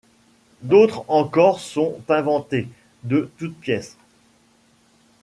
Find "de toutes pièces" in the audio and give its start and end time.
3.03-3.97